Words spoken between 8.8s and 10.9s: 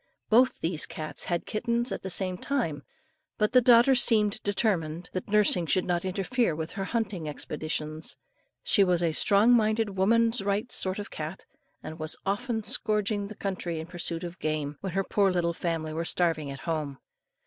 was a strong minded woman's rights